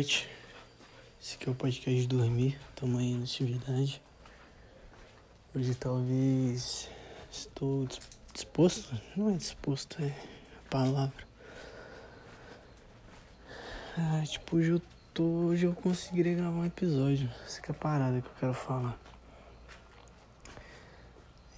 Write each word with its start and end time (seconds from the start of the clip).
noite. 0.00 0.26
Esse 1.20 1.36
aqui 1.36 1.46
é 1.46 1.52
o 1.52 1.54
podcast 1.54 2.06
dormir. 2.06 2.58
Na 2.80 3.22
atividade. 3.22 4.00
Hoje 5.54 5.74
talvez 5.74 6.88
estou 7.30 7.86
disposto. 8.32 8.98
Não 9.14 9.28
é 9.28 9.36
disposto, 9.36 10.02
é 10.02 10.06
a 10.06 10.70
palavra. 10.70 11.28
Ah, 13.98 14.22
tipo, 14.24 14.56
hoje 14.56 14.70
eu 14.70 14.82
tô. 15.12 15.22
Hoje 15.22 15.66
eu 15.66 15.74
conseguirei 15.74 16.34
gravar 16.34 16.56
um 16.56 16.64
episódio. 16.64 17.30
Essa 17.44 17.60
que 17.60 17.70
é 17.70 17.74
a 17.74 17.78
parada 17.78 18.22
que 18.22 18.28
eu 18.28 18.34
quero 18.40 18.54
falar. 18.54 18.98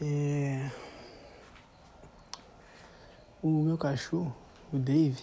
É. 0.01 0.69
O 3.41 3.63
meu 3.63 3.79
cachorro, 3.79 4.35
o 4.73 4.79
Dave. 4.79 5.23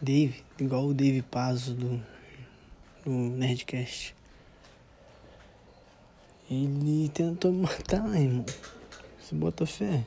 Dave, 0.00 0.44
igual 0.60 0.86
o 0.86 0.94
Dave 0.94 1.22
Pazzo 1.22 1.74
do, 1.74 2.00
do 3.04 3.10
Nerdcast. 3.10 4.14
Ele 6.48 7.08
tentou 7.08 7.52
me 7.52 7.62
matar, 7.62 8.06
irmão. 8.14 8.46
Você 9.20 9.34
bota 9.34 9.66
fé. 9.66 10.04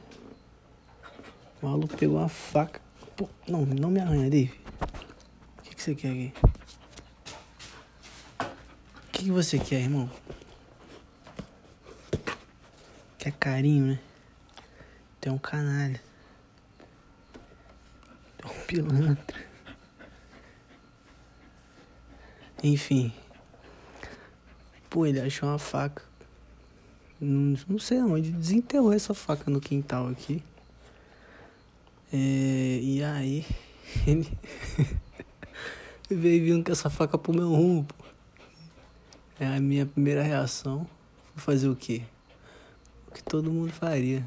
O 1.61 1.67
maluco 1.67 1.97
pegou 1.97 2.17
uma 2.17 2.29
faca. 2.29 2.81
Pô, 3.17 3.27
não, 3.45 3.65
não 3.65 3.91
me 3.91 3.99
arranha, 3.99 4.29
Dave. 4.29 4.57
O 5.59 5.61
que, 5.63 5.75
que 5.75 5.83
você 5.83 5.93
quer 5.93 6.11
aqui? 6.11 6.33
O 8.39 9.11
que, 9.11 9.23
que 9.25 9.31
você 9.31 9.59
quer, 9.59 9.81
irmão? 9.81 10.09
Quer 13.19 13.33
carinho, 13.33 13.87
né? 13.87 13.99
Tem 15.19 15.33
um 15.33 15.37
canalha. 15.37 16.01
Tem 18.37 18.49
um 18.49 18.65
pilantra. 18.65 19.50
Enfim. 22.63 23.11
Pô, 24.89 25.05
ele 25.05 25.19
achou 25.19 25.49
uma 25.49 25.57
faca. 25.57 26.03
Não, 27.19 27.79
sei 27.79 28.01
onde. 28.01 28.31
Desenterrou 28.31 28.93
essa 28.93 29.13
faca 29.13 29.49
no 29.49 29.61
quintal 29.61 30.07
aqui. 30.07 30.43
É, 32.11 32.79
e 32.81 33.03
aí. 33.03 33.45
Ele. 34.07 34.27
veio 36.09 36.43
vindo 36.43 36.63
com 36.63 36.71
essa 36.71 36.89
faca 36.89 37.17
pro 37.17 37.33
meu 37.33 37.49
rumo, 37.49 37.85
pô. 37.85 37.95
É 39.39 39.47
a 39.47 39.59
minha 39.59 39.85
primeira 39.85 40.21
reação. 40.21 40.87
Vou 41.35 41.43
fazer 41.43 41.69
o 41.69 41.75
quê? 41.75 42.03
O 43.07 43.11
que 43.11 43.23
todo 43.23 43.51
mundo 43.51 43.71
faria. 43.71 44.23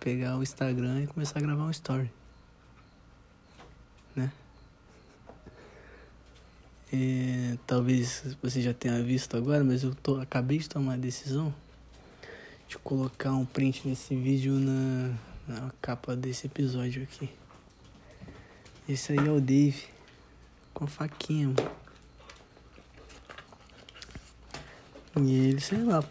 Pegar 0.00 0.36
o 0.36 0.42
Instagram 0.42 1.02
e 1.02 1.06
começar 1.06 1.38
a 1.38 1.42
gravar 1.42 1.64
um 1.64 1.70
story. 1.70 2.10
Né? 4.16 4.32
É, 6.90 7.58
talvez 7.66 8.36
você 8.42 8.62
já 8.62 8.72
tenha 8.72 9.02
visto 9.02 9.36
agora, 9.36 9.62
mas 9.62 9.82
eu 9.82 9.94
tô, 9.94 10.18
acabei 10.18 10.56
de 10.56 10.68
tomar 10.70 10.94
a 10.94 10.96
decisão 10.96 11.54
de 12.66 12.78
colocar 12.78 13.32
um 13.32 13.44
print 13.44 13.86
desse 13.86 14.14
vídeo 14.14 14.54
na, 14.54 15.14
na 15.46 15.70
capa 15.82 16.16
desse 16.16 16.46
episódio 16.46 17.02
aqui. 17.02 17.28
Esse 18.88 19.12
aí 19.12 19.18
é 19.18 19.30
o 19.30 19.40
Dave 19.40 19.84
com 20.72 20.84
a 20.84 20.86
faquinha, 20.86 21.48
mano. 21.48 21.70
E 25.26 25.48
ele, 25.48 25.60
sei 25.60 25.82
lá. 25.82 26.02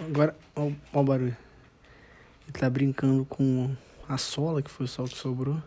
Agora, 0.00 0.36
ó, 0.54 0.70
ó 0.92 1.00
o 1.00 1.04
barulho. 1.04 1.36
Ele 2.42 2.52
tá 2.52 2.68
brincando 2.68 3.24
com 3.24 3.74
a 4.06 4.18
sola, 4.18 4.60
que 4.60 4.70
foi 4.70 4.84
o 4.84 5.08
que 5.08 5.16
sobrou 5.16 5.62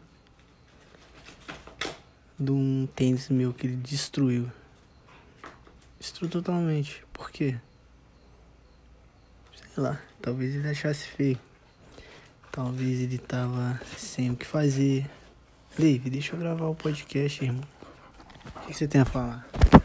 de 2.39 2.51
um 2.51 2.87
tênis 2.95 3.29
meu 3.29 3.53
que 3.53 3.65
ele 3.65 3.77
destruiu. 3.77 4.51
Destruiu 5.99 6.29
totalmente. 6.29 7.03
Por 7.11 7.31
quê? 7.31 7.57
Sei 9.55 9.83
lá, 9.83 9.99
talvez 10.21 10.55
ele 10.55 10.69
achasse 10.69 11.07
feio. 11.07 11.39
Talvez 12.51 13.01
ele 13.01 13.17
tava 13.17 13.79
sem 13.97 14.31
o 14.31 14.35
que 14.35 14.45
fazer. 14.45 15.09
Dave, 15.77 16.09
deixa 16.09 16.35
eu 16.35 16.39
gravar 16.39 16.67
o 16.67 16.75
podcast, 16.75 17.43
irmão. 17.43 17.63
O 18.55 18.67
que 18.67 18.73
você 18.73 18.87
tem 18.87 19.01
a 19.01 19.05
falar? 19.05 19.47
Não 19.71 19.81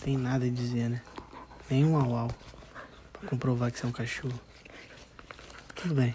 tem 0.00 0.16
nada 0.16 0.44
a 0.44 0.50
dizer, 0.50 0.88
né? 0.88 1.02
Nem 1.70 1.84
um 1.84 1.96
au, 1.96 2.16
au 2.16 2.28
Pra 3.12 3.28
comprovar 3.28 3.70
que 3.70 3.78
você 3.78 3.86
é 3.86 3.88
um 3.88 3.92
cachorro. 3.92 4.40
Tudo 5.74 5.94
bem. 5.94 6.14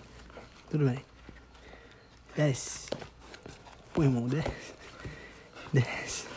Tudo 0.69 0.85
bem. 0.85 1.03
Desce. 2.35 2.87
Pô, 3.97 4.03
irmão, 4.03 4.27
desce. 4.27 4.75
Desce. 5.73 6.27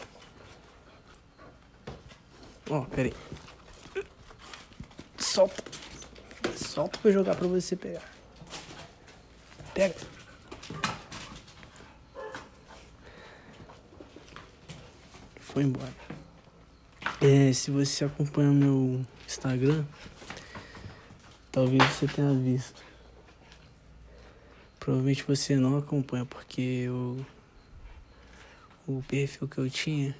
Ó, 2.70 2.78
oh, 2.78 2.86
pera 2.86 3.10
aí. 3.10 4.04
Solta. 5.18 5.62
Solta 6.56 6.98
pra 7.00 7.10
jogar 7.10 7.36
pra 7.36 7.46
você 7.46 7.76
pegar. 7.76 8.10
Pega. 9.74 9.94
Foi 15.40 15.62
embora. 15.62 15.92
É, 17.20 17.52
se 17.52 17.70
você 17.70 18.06
acompanha 18.06 18.52
o 18.52 18.54
meu 18.54 19.04
Instagram, 19.26 19.84
talvez 21.52 21.82
você 21.90 22.08
tenha 22.08 22.32
visto. 22.32 22.82
Provavelmente 24.78 25.24
você 25.24 25.56
não 25.56 25.76
acompanha 25.76 26.24
porque 26.24 26.62
eu 26.86 27.22
o 28.98 29.04
perfil 29.06 29.46
que 29.46 29.58
eu 29.58 29.70
tinha, 29.70 30.16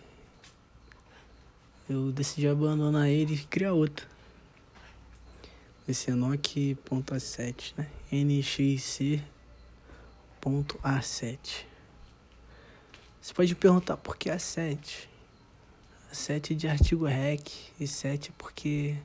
eu 1.89 2.13
decidi 2.13 2.47
abandonar 2.47 3.09
ele 3.09 3.35
e 3.35 3.45
criar 3.45 3.73
outro. 3.73 4.07
Esse 5.89 6.11
é 6.11 6.15
Nokia.a7, 6.15 7.73
né? 7.77 7.89
NXC.a7. 8.13 9.25
Você 13.21 13.35
pode 13.35 13.57
perguntar 13.57 13.97
por 13.97 14.17
que 14.17 14.31
A7? 14.31 15.09
A7 16.13 16.53
é 16.53 16.55
de 16.55 16.69
artigo 16.69 17.07
REC 17.07 17.51
e 17.79 17.87
7 17.89 18.31
é 18.31 18.33
porque 18.39 18.97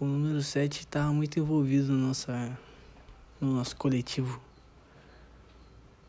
o 0.00 0.04
número 0.04 0.42
7 0.42 0.80
estava 0.80 1.12
muito 1.12 1.38
envolvido 1.38 1.92
no, 1.92 2.08
nossa, 2.08 2.58
no 3.40 3.54
nosso 3.54 3.76
coletivo. 3.76 4.40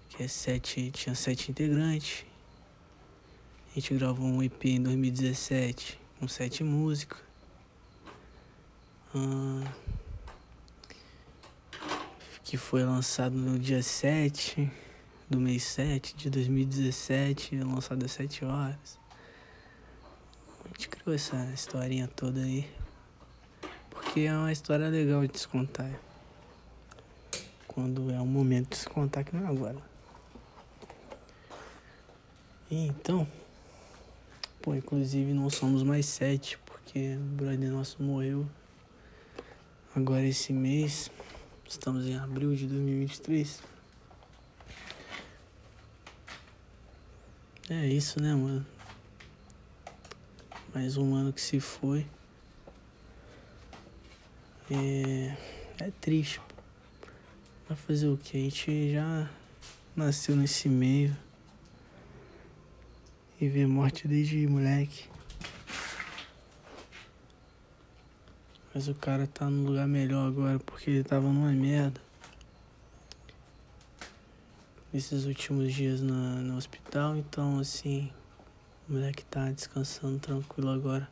Que 0.09 0.23
é 0.23 0.27
7, 0.27 0.89
tinha 0.91 1.13
sete 1.13 1.51
integrantes 1.51 2.25
a 3.71 3.79
gente 3.79 3.93
gravou 3.93 4.25
um 4.25 4.43
EP 4.43 4.65
em 4.65 4.83
2017 4.83 5.97
com 6.19 6.27
sete 6.27 6.61
músicas. 6.61 7.21
Ah, 9.15 9.73
que 12.43 12.57
foi 12.57 12.83
lançado 12.83 13.33
no 13.33 13.57
dia 13.57 13.81
7 13.81 14.69
do 15.29 15.39
mês 15.39 15.63
7 15.63 16.17
de 16.17 16.29
2017, 16.29 17.55
lançado 17.59 18.03
às 18.03 18.11
7 18.11 18.43
horas. 18.43 18.99
A 20.65 20.67
gente 20.67 20.89
criou 20.89 21.15
essa 21.15 21.37
historinha 21.53 22.09
toda 22.09 22.41
aí. 22.41 22.69
Porque 23.89 24.21
é 24.21 24.33
uma 24.35 24.51
história 24.51 24.89
legal 24.89 25.25
de 25.25 25.39
se 25.39 25.47
contar. 25.47 25.97
Quando 27.69 28.11
é 28.11 28.19
o 28.19 28.25
momento 28.25 28.71
de 28.71 28.77
se 28.77 28.89
contar, 28.89 29.23
que 29.23 29.33
não 29.33 29.45
é 29.45 29.49
agora. 29.49 29.77
Então. 32.69 33.25
Pô, 34.61 34.75
inclusive 34.75 35.33
não 35.33 35.49
somos 35.49 35.81
mais 35.81 36.05
sete, 36.05 36.55
porque 36.59 37.15
o 37.15 37.35
brother 37.35 37.71
nosso 37.71 38.03
morreu 38.03 38.47
agora 39.95 40.23
esse 40.23 40.53
mês. 40.53 41.09
Estamos 41.67 42.05
em 42.05 42.15
abril 42.15 42.53
de 42.53 42.67
2023. 42.67 43.59
É 47.71 47.87
isso, 47.87 48.21
né, 48.21 48.35
mano? 48.35 48.63
Mais 50.75 50.95
um 50.95 51.15
ano 51.15 51.33
que 51.33 51.41
se 51.41 51.59
foi. 51.59 52.05
É, 54.69 55.35
é 55.79 55.91
triste. 55.99 56.39
Vai 57.67 57.75
fazer 57.75 58.09
o 58.09 58.15
que? 58.15 58.37
A 58.37 58.41
gente 58.41 58.93
já 58.93 59.27
nasceu 59.95 60.35
nesse 60.35 60.69
meio 60.69 61.17
e 63.41 63.49
ver 63.49 63.67
morte 63.67 64.07
desde 64.07 64.45
moleque. 64.45 65.09
Mas 68.71 68.87
o 68.87 68.93
cara 68.93 69.25
tá 69.25 69.49
num 69.49 69.65
lugar 69.65 69.87
melhor 69.87 70.27
agora 70.27 70.59
porque 70.59 70.91
ele 70.91 71.03
tava 71.03 71.27
numa 71.27 71.51
merda. 71.51 71.99
Esses 74.93 75.25
últimos 75.25 75.73
dias 75.73 76.01
no 76.01 76.55
hospital, 76.55 77.17
então 77.17 77.57
assim, 77.57 78.11
o 78.87 78.93
moleque 78.93 79.25
tá 79.25 79.49
descansando 79.49 80.19
tranquilo 80.19 80.69
agora. 80.69 81.09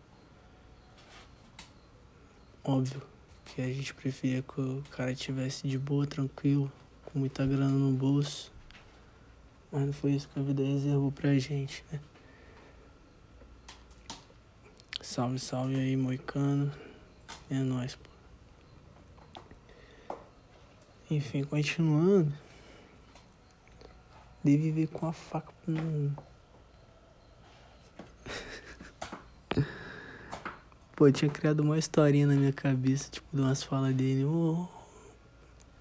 Óbvio 2.63 3.01
que 3.45 3.59
a 3.59 3.73
gente 3.73 3.91
preferia 3.95 4.43
que 4.43 4.61
o 4.61 4.83
cara 4.91 5.15
tivesse 5.15 5.67
de 5.67 5.79
boa, 5.79 6.05
tranquilo, 6.05 6.71
com 7.05 7.17
muita 7.17 7.43
grana 7.47 7.69
no 7.69 7.91
bolso. 7.91 8.51
Mas 9.71 9.87
não 9.87 9.93
foi 9.93 10.11
isso 10.11 10.29
que 10.29 10.39
a 10.39 10.43
vida 10.43 10.61
reservou 10.61 11.11
pra 11.11 11.33
gente, 11.39 11.83
né? 11.91 11.99
Salve, 15.09 15.39
salve 15.39 15.75
aí, 15.75 15.97
Moicano. 15.97 16.71
É 17.49 17.55
nóis, 17.55 17.95
pô. 17.95 18.07
Enfim, 21.09 21.43
continuando. 21.43 22.31
Deve 24.43 24.69
vir 24.69 24.87
com 24.87 25.07
a 25.07 25.11
faca 25.11 25.51
no. 25.65 26.15
Pô, 30.95 31.11
tinha 31.11 31.31
criado 31.31 31.61
uma 31.61 31.79
historinha 31.79 32.27
na 32.27 32.35
minha 32.35 32.53
cabeça, 32.53 33.09
tipo, 33.09 33.27
de 33.33 33.41
umas 33.41 33.63
falas 33.63 33.95
dele. 33.95 34.25
Ô, 34.25 34.67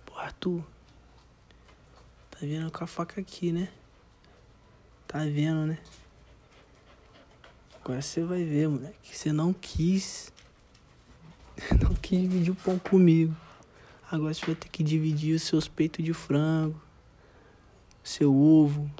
pô, 0.06 0.16
Arthur. 0.16 0.64
Tá 2.30 2.38
vendo 2.40 2.72
com 2.72 2.82
a 2.82 2.86
faca 2.86 3.20
aqui, 3.20 3.52
né? 3.52 3.68
Tá 5.06 5.18
vendo, 5.18 5.66
né? 5.66 5.78
Agora 7.88 8.02
você 8.02 8.22
vai 8.22 8.44
ver, 8.44 8.68
moleque. 8.68 9.16
Você 9.16 9.32
não 9.32 9.50
quis. 9.50 10.30
Não 11.82 11.94
quis 11.94 12.20
dividir 12.20 12.50
o 12.50 12.54
pão 12.54 12.78
comigo. 12.78 13.34
Agora 14.12 14.34
você 14.34 14.44
vai 14.44 14.54
ter 14.54 14.68
que 14.68 14.84
dividir 14.84 15.34
os 15.34 15.42
seus 15.42 15.66
peitos 15.68 16.04
de 16.04 16.12
frango, 16.12 16.78
seu 18.04 18.32
ovo, 18.36 18.90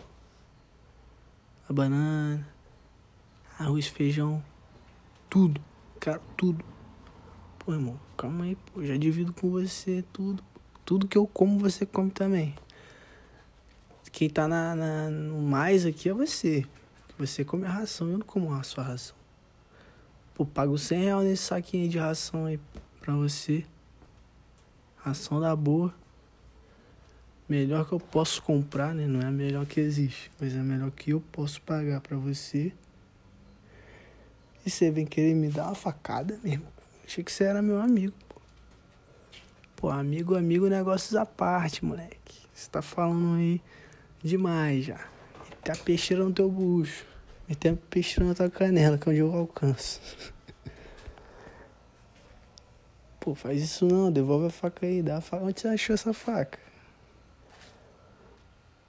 a 1.68 1.72
banana, 1.72 2.48
arroz, 3.58 3.86
feijão, 3.86 4.42
tudo, 5.28 5.60
cara, 6.00 6.22
tudo. 6.34 6.64
Pô, 7.58 7.74
irmão, 7.74 8.00
calma 8.16 8.46
aí, 8.46 8.56
pô, 8.56 8.82
já 8.82 8.96
divido 8.96 9.34
com 9.34 9.50
você 9.50 10.02
tudo. 10.14 10.42
Tudo 10.86 11.06
que 11.06 11.18
eu 11.18 11.26
como, 11.26 11.58
você 11.58 11.84
come 11.84 12.10
também. 12.10 12.54
Quem 14.10 14.30
tá 14.30 14.48
na, 14.48 14.74
na 14.74 15.10
no 15.10 15.42
mais 15.42 15.84
aqui 15.84 16.08
é 16.08 16.14
você. 16.14 16.66
Você 17.18 17.44
come 17.44 17.66
a 17.66 17.70
ração, 17.70 18.08
eu 18.08 18.18
não 18.18 18.24
como 18.24 18.54
a 18.54 18.62
sua 18.62 18.84
ração. 18.84 19.16
Pô, 20.34 20.46
pago 20.46 20.78
100 20.78 21.02
reais 21.02 21.24
nesse 21.24 21.42
saquinho 21.42 21.88
de 21.88 21.98
ração 21.98 22.46
aí 22.46 22.60
pra 23.00 23.12
você. 23.12 23.66
Ração 24.96 25.40
da 25.40 25.56
boa. 25.56 25.92
Melhor 27.48 27.88
que 27.88 27.92
eu 27.92 27.98
posso 27.98 28.40
comprar, 28.40 28.94
né? 28.94 29.08
Não 29.08 29.20
é 29.20 29.26
a 29.26 29.32
melhor 29.32 29.66
que 29.66 29.80
existe, 29.80 30.30
mas 30.38 30.54
é 30.54 30.60
a 30.60 30.62
melhor 30.62 30.92
que 30.92 31.10
eu 31.10 31.20
posso 31.32 31.60
pagar 31.62 32.00
pra 32.00 32.16
você. 32.16 32.72
E 34.64 34.70
você 34.70 34.88
vem 34.88 35.04
querer 35.04 35.34
me 35.34 35.48
dar 35.48 35.64
uma 35.64 35.74
facada 35.74 36.38
mesmo. 36.44 36.66
Achei 37.04 37.24
que 37.24 37.32
você 37.32 37.44
era 37.44 37.60
meu 37.60 37.80
amigo, 37.80 38.14
pô. 38.28 38.40
Pô, 39.74 39.88
amigo, 39.88 40.36
amigo, 40.36 40.68
negócios 40.68 41.16
à 41.16 41.26
parte, 41.26 41.84
moleque. 41.84 42.46
Você 42.54 42.70
tá 42.70 42.80
falando 42.80 43.38
aí 43.38 43.60
demais 44.22 44.84
já. 44.84 45.17
Tá 45.62 45.74
peixeira 45.76 46.24
no 46.24 46.32
teu 46.32 46.50
bucho. 46.50 47.04
Metendo 47.48 47.78
peixeira 47.88 48.28
na 48.28 48.34
tua 48.34 48.50
canela, 48.50 48.98
que 48.98 49.08
é 49.08 49.12
onde 49.12 49.20
eu 49.20 49.34
alcanço. 49.34 50.00
Pô, 53.20 53.34
faz 53.34 53.62
isso 53.62 53.86
não, 53.86 54.12
devolve 54.12 54.46
a 54.46 54.50
faca 54.50 54.86
aí, 54.86 55.02
dá 55.02 55.18
a 55.18 55.20
faca. 55.20 55.44
Onde 55.44 55.60
você 55.60 55.68
achou 55.68 55.94
essa 55.94 56.12
faca? 56.12 56.58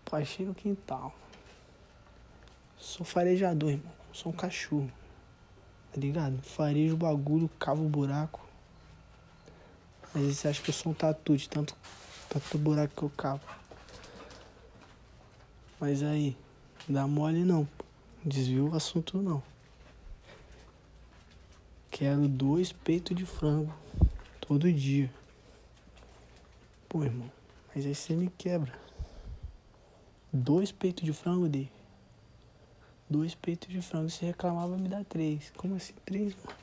Pô, 0.06 0.16
achei 0.16 0.45
no 0.45 0.54
quintal. 0.54 1.16
Sou 2.77 3.06
farejador, 3.06 3.71
irmão. 3.71 3.94
Sou 4.12 4.31
um 4.31 4.36
cachorro. 4.36 4.92
Tá 5.92 6.00
ligado? 6.00 6.42
Farejo 6.42 6.94
o 6.95 6.98
bagulho, 6.98 7.50
cavo 7.60 7.86
o 7.86 7.89
buraco. 7.89 8.48
Às 10.13 10.21
vezes 10.21 10.38
você 10.39 10.48
acha 10.48 10.62
que 10.62 10.69
eu 10.69 10.74
sou 10.74 10.92
um 10.92 10.95
tatu 10.95 11.38
de 11.38 11.48
tanto, 11.48 11.75
tanto 12.30 12.57
buraco 12.57 12.94
que 12.95 13.04
eu 13.04 13.10
cavo. 13.10 13.42
Mas 15.80 16.04
aí, 16.04 16.36
dá 16.89 17.07
mole 17.07 17.44
não. 17.44 17.68
Desvio 18.25 18.69
o 18.69 18.75
assunto 18.75 19.21
não. 19.21 19.41
Quero 21.89 22.27
dois 22.27 22.71
peitos 22.71 23.15
de 23.15 23.25
frango 23.25 23.74
todo 24.41 24.71
dia. 24.71 25.12
Pô, 26.88 27.03
irmão, 27.03 27.31
mas 27.74 27.86
aí 27.86 27.94
você 27.94 28.13
me 28.15 28.30
quebra. 28.38 28.74
Dois 30.33 30.71
peitos 30.71 31.03
de 31.03 31.13
frango, 31.13 31.47
Dave. 31.47 31.71
Dois 33.09 33.35
peitos 33.35 33.69
de 33.69 33.81
frango. 33.81 34.09
Você 34.09 34.25
reclamava, 34.25 34.77
me 34.77 34.88
dá 34.88 35.03
três. 35.03 35.51
Como 35.56 35.75
assim 35.75 35.94
três, 36.06 36.35
mano? 36.35 36.57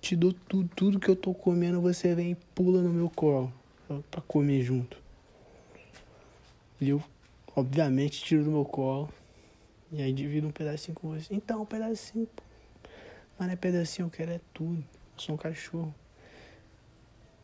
Te 0.00 0.14
dou 0.14 0.32
tudo, 0.32 0.68
tudo 0.76 1.00
que 1.00 1.08
eu 1.08 1.16
tô 1.16 1.32
comendo, 1.32 1.80
você 1.80 2.14
vem 2.14 2.32
e 2.32 2.34
pula 2.54 2.82
no 2.82 2.90
meu 2.90 3.08
colo. 3.08 3.52
Pra 4.10 4.20
comer 4.22 4.62
junto. 4.62 4.98
E 6.80 6.90
eu 6.90 7.02
Obviamente 7.56 8.22
tiro 8.22 8.44
do 8.44 8.50
meu 8.50 8.64
colo. 8.64 9.08
E 9.92 10.02
aí 10.02 10.12
divido 10.12 10.48
um 10.48 10.50
pedacinho 10.50 10.94
com 10.94 11.10
você. 11.10 11.32
Então, 11.32 11.62
um 11.62 11.66
pedacinho, 11.66 12.26
pô. 12.26 12.42
Mas 13.38 13.46
não 13.46 13.54
é 13.54 13.56
pedacinho, 13.56 14.06
eu 14.06 14.10
quero 14.10 14.32
é 14.32 14.40
tudo. 14.52 14.78
Eu 14.78 15.20
sou 15.20 15.34
um 15.34 15.38
cachorro. 15.38 15.94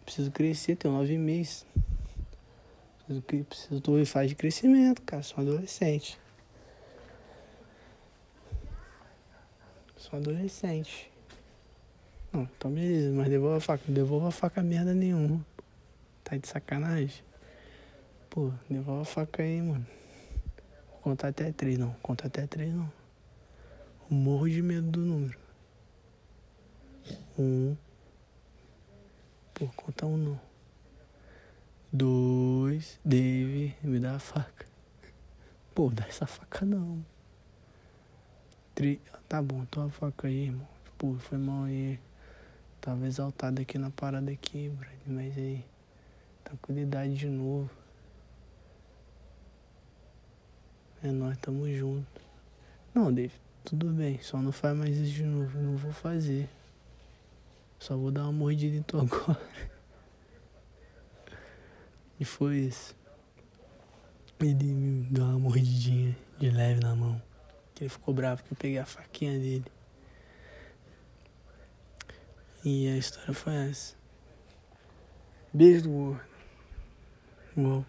Preciso 0.05 0.31
crescer, 0.31 0.77
tenho 0.77 0.95
nove 0.95 1.17
meses. 1.17 1.65
Preciso, 3.07 3.45
preciso 3.45 3.81
tô 3.81 3.99
em 3.99 4.05
fase 4.05 4.29
de 4.29 4.35
crescimento, 4.35 5.03
cara. 5.03 5.23
Sou 5.23 5.39
um 5.39 5.49
adolescente. 5.49 6.19
Sou 9.97 10.19
um 10.19 10.23
adolescente. 10.23 11.11
Não, 12.33 12.43
então 12.43 12.71
beleza, 12.71 13.15
mas 13.15 13.29
devolva 13.29 13.59
a 13.59 13.61
faca. 13.61 13.85
Não 13.87 13.95
devolva 13.95 14.29
a 14.29 14.33
faca 14.33 14.63
merda 14.63 14.95
nenhuma. 14.95 15.45
Tá 16.25 16.37
de 16.37 16.47
sacanagem? 16.49 17.23
Pô, 18.29 18.51
devolva 18.69 19.03
a 19.03 19.05
faca 19.05 19.43
aí, 19.43 19.61
mano. 19.61 19.87
Contar 21.11 21.27
até 21.27 21.51
três, 21.51 21.77
não. 21.77 21.93
Contar 21.95 22.29
até 22.29 22.47
três, 22.47 22.73
não. 22.73 22.89
Morro 24.09 24.49
de 24.49 24.63
medo 24.63 24.93
do 24.93 25.01
número. 25.01 25.37
Um. 27.37 27.77
Pô, 29.53 29.67
conta 29.75 30.07
um, 30.07 30.17
não. 30.17 30.41
Dois. 31.93 33.01
Dave, 33.05 33.75
me 33.83 33.99
dá 33.99 34.15
a 34.15 34.19
faca. 34.21 34.65
Pô, 35.75 35.91
dá 35.91 36.07
essa 36.07 36.29
faca, 36.29 36.65
não. 36.65 37.05
Três. 38.73 39.01
Tá 39.29 39.43
bom, 39.43 39.65
toma 39.65 39.89
a 39.89 39.91
faca 39.91 40.29
aí, 40.29 40.45
irmão. 40.45 40.69
Pô, 40.97 41.15
foi 41.15 41.39
mal 41.39 41.65
aí. 41.65 41.99
Tava 42.81 43.05
exaltado 43.05 43.61
aqui 43.61 43.79
na 43.79 43.91
parada 43.91 44.31
aqui. 44.31 44.73
Mas 45.05 45.37
aí. 45.37 45.65
Tranquilidade 46.45 47.15
de 47.15 47.29
novo. 47.29 47.69
É 51.03 51.11
nós, 51.11 51.37
tamo 51.39 51.67
junto. 51.75 52.21
Não, 52.95 53.13
Dave, 53.13 53.33
tudo 53.65 53.89
bem, 53.89 54.21
só 54.21 54.39
não 54.39 54.53
faz 54.53 54.77
mais 54.77 54.97
isso 54.97 55.13
de 55.13 55.23
novo. 55.25 55.59
Não 55.59 55.77
vou 55.77 55.93
fazer. 55.93 56.49
Só 57.79 57.97
vou 57.97 58.11
dar 58.11 58.25
uma 58.25 58.33
mordida 58.33 58.77
em 58.77 58.83
tu 58.83 58.99
agora. 59.01 59.41
E 62.19 62.25
foi 62.25 62.59
isso. 62.59 62.95
Ele 64.39 64.65
me 64.65 65.05
deu 65.05 65.25
uma 65.25 65.39
mordidinha 65.39 66.17
de 66.39 66.51
leve 66.51 66.81
na 66.81 66.95
mão. 66.95 67.21
Ele 67.81 67.89
ficou 67.89 68.13
bravo 68.13 68.43
que 68.43 68.53
eu 68.53 68.57
peguei 68.57 68.79
a 68.79 68.85
faquinha 68.85 69.39
dele. 69.39 69.65
E 72.63 72.89
a 72.89 72.97
história 72.99 73.33
foi 73.33 73.55
essa. 73.55 73.95
Beijo 75.53 75.85
do 75.85 75.89
gordo. 75.89 76.21
Uou. 77.57 77.87